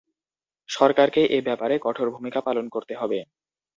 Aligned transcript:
সরকারকে 0.69 1.21
এ 1.27 1.47
ব্যাপারে 1.47 1.75
কঠোর 1.85 2.07
ভূমিকা 2.15 2.39
পালন 2.47 2.65
করতে 2.69 2.93
হবে। 2.95 3.19